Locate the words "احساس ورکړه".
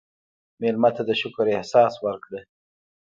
1.57-2.39